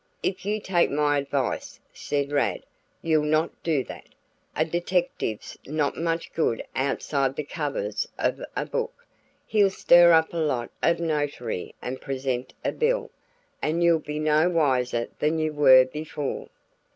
[0.23, 2.65] "If you take my advice," said Rad,
[3.03, 4.07] "you'll not do that.
[4.55, 9.05] A detective's not much good outside the covers of a book.
[9.45, 13.11] He'll stir up a lot of notoriety and present a bill;
[13.61, 16.49] and you'll be no wiser than you were before."